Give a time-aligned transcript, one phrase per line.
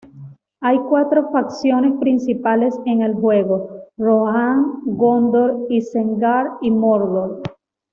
[0.61, 3.69] Hay cuatro facciones principales en el juego:
[3.99, 7.43] Rohan, Gondor, Isengard y Mordor.